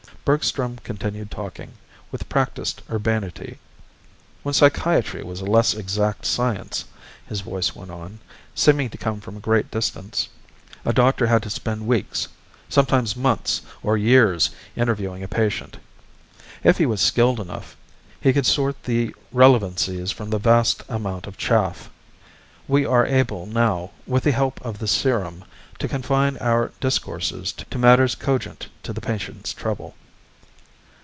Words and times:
Bergstrom 0.23 0.77
continued 0.83 1.31
talking, 1.31 1.73
with 2.11 2.29
practiced 2.29 2.83
urbanity. 2.91 3.57
"When 4.43 4.53
psychiatry 4.53 5.23
was 5.23 5.41
a 5.41 5.45
less 5.45 5.73
exact 5.73 6.27
science," 6.27 6.85
his 7.25 7.41
voice 7.41 7.75
went 7.75 7.89
on, 7.89 8.19
seeming 8.53 8.91
to 8.91 8.99
come 8.99 9.19
from 9.19 9.35
a 9.35 9.39
great 9.41 9.71
distance, 9.71 10.29
"a 10.85 10.93
doctor 10.93 11.25
had 11.25 11.41
to 11.43 11.49
spend 11.49 11.87
weeks, 11.87 12.27
sometimes 12.69 13.15
months 13.15 13.63
or 13.81 13.97
years 13.97 14.51
interviewing 14.75 15.23
a 15.23 15.27
patient. 15.27 15.77
If 16.63 16.77
he 16.77 16.85
was 16.85 17.01
skilled 17.01 17.39
enough, 17.39 17.75
he 18.21 18.31
could 18.31 18.45
sort 18.45 18.83
the 18.83 19.15
relevancies 19.31 20.11
from 20.11 20.29
the 20.29 20.37
vast 20.37 20.83
amount 20.87 21.25
of 21.25 21.35
chaff. 21.35 21.89
We 22.67 22.85
are 22.85 23.07
able 23.07 23.47
now, 23.47 23.89
with 24.05 24.23
the 24.25 24.31
help 24.33 24.61
of 24.63 24.77
the 24.77 24.87
serum, 24.87 25.43
to 25.79 25.87
confine 25.87 26.37
our 26.37 26.71
discourses 26.79 27.51
to 27.71 27.77
matters 27.79 28.13
cogent 28.13 28.67
to 28.83 28.93
the 28.93 29.01
patient's 29.01 29.51
trouble." 29.51 29.95